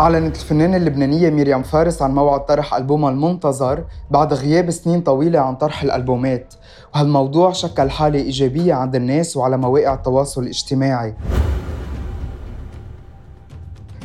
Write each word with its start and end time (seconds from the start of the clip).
أعلنت 0.00 0.36
الفنانة 0.36 0.76
اللبنانية 0.76 1.30
مريم 1.30 1.62
فارس 1.62 2.02
عن 2.02 2.14
موعد 2.14 2.46
طرح 2.46 2.74
ألبومها 2.74 3.10
المنتظر 3.10 3.84
بعد 4.10 4.34
غياب 4.34 4.70
سنين 4.70 5.00
طويلة 5.00 5.38
عن 5.38 5.56
طرح 5.56 5.82
الألبومات. 5.82 6.54
وهالموضوع 6.94 7.52
شكل 7.52 7.90
حالة 7.90 8.18
إيجابية 8.18 8.74
عند 8.74 8.94
الناس 8.94 9.36
وعلى 9.36 9.56
مواقع 9.56 9.94
التواصل 9.94 10.42
الاجتماعي. 10.42 11.14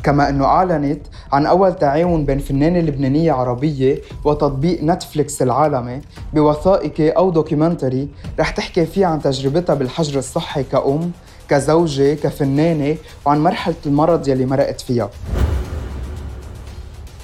كما 0.03 0.29
أنه 0.29 0.45
أعلنت 0.45 1.01
عن 1.31 1.45
أول 1.45 1.75
تعاون 1.75 2.25
بين 2.25 2.39
فنانة 2.39 2.79
لبنانية 2.79 3.31
عربية 3.31 4.01
وتطبيق 4.25 4.83
نتفليكس 4.83 5.41
العالمي 5.41 6.01
بوثائقي 6.33 7.09
أو 7.09 7.29
documentary 7.29 8.09
رح 8.39 8.49
تحكي 8.49 8.85
فيه 8.85 9.05
عن 9.05 9.21
تجربتها 9.21 9.75
بالحجر 9.75 10.19
الصحي 10.19 10.63
كأم 10.63 11.11
كزوجة 11.49 12.13
كفنانة 12.13 12.97
وعن 13.25 13.43
مرحلة 13.43 13.75
المرض 13.85 14.27
يلي 14.27 14.45
مرقت 14.45 14.81
فيها. 14.81 15.09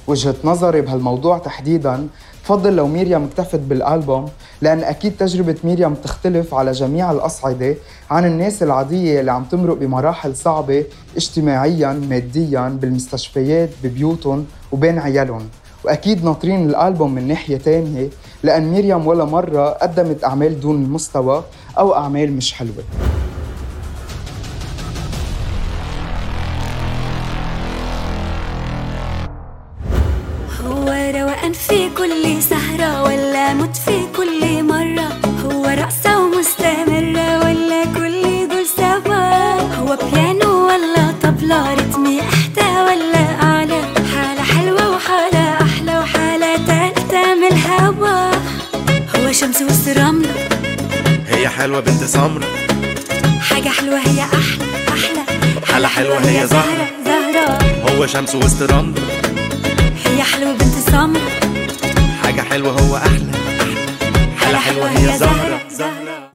وجهة 0.08 0.36
نظري 0.44 0.82
بهالموضوع 0.82 1.38
تحديدا 1.38 2.08
بفضل 2.44 2.76
لو 2.76 2.88
ميريام 2.88 3.24
اكتفت 3.24 3.60
بالألبوم 3.60 4.26
لأن 4.62 4.84
أكيد 4.84 5.18
تجربة 5.18 5.56
ميريام 5.64 5.94
تختلف 5.94 6.54
على 6.54 6.72
جميع 6.72 7.12
الأصعدة 7.12 7.76
عن 8.12 8.26
الناس 8.26 8.64
العادية 8.64 9.20
اللي 9.20 9.32
عم 9.32 9.44
تمرق 9.44 9.78
بمراحل 9.78 10.36
صعبة 10.36 10.86
اجتماعيا 11.18 11.94
ماديا 12.10 12.78
بالمستشفيات 12.82 13.70
ببيوتهم 13.84 14.46
وبين 14.72 15.00
عيالهم. 15.00 15.50
وأكيد 15.84 16.26
ناطرين 16.26 16.70
الألبوم 16.70 17.16
من 17.16 17.28
ناحية 17.28 17.58
تانية 17.58 18.10
لأن 18.44 18.72
ميريام 18.72 19.08
ولا 19.08 19.26
مرة 19.26 19.70
قدمت 19.70 20.24
أعمال 20.24 20.60
دون 20.60 20.76
المستوى 20.84 21.44
أو 21.78 21.96
أعمال 21.96 22.34
مش 22.34 22.54
حلوة. 22.54 22.84
روقان 31.32 31.54
في 31.54 31.90
كل 31.98 32.44
سهرة 32.44 33.04
ولا 33.04 33.54
موت 33.54 33.78
في 33.78 34.06
كل 34.16 34.64
مرة. 34.64 35.08
هو 35.46 35.66
رقصة 35.66 36.20
ومستمرة 36.20 37.40
ولا 37.40 37.86
كل 37.86 38.48
دول 38.50 38.66
سوا. 38.78 39.62
هو 39.76 39.98
بيانو 40.02 40.68
ولا 40.68 41.14
طبلة 41.24 41.74
رتمي 41.74 42.22
أحدى 42.22 42.70
ولا 42.88 43.44
أعلى. 43.44 43.82
حالة 44.14 44.44
حلوة 44.44 44.96
وحالة 44.96 45.62
أحلى 45.62 46.00
وحالة 46.00 46.56
تالتة 46.56 47.36
من 47.36 47.48
الهوا. 47.52 48.32
هو 49.16 49.32
شمس 49.32 49.62
وسط 49.62 49.98
رملة 49.98 50.34
هي 51.28 51.50
حلوة 51.50 51.80
بنت 51.80 52.04
سمرة 52.04 52.48
حاجة 53.50 53.70
حلوة 53.70 54.00
هي 54.00 54.22
أحلى 54.22 54.66
أحلى. 54.88 55.24
حالة 55.66 55.88
حلوة 55.88 56.18
هي 56.18 56.48
زهرة 56.48 56.88
زهرة. 57.06 57.58
هو 57.90 58.08
شمس 58.08 58.36
وسط 58.36 58.72
رملة 58.72 59.02
هي 60.06 60.24
حلوة 60.24 60.52
بنت 60.52 60.76
سمرة 60.92 61.22
حاجة 62.24 62.42
حلوة 62.42 62.72
هو 62.72 62.98
أحلى. 62.98 63.32
أحلى 64.38 64.38
حالة 64.38 64.60
حلوة 64.60 64.90
هي 64.90 65.18
زهرة. 65.18 65.60
زهرة. 65.70 66.30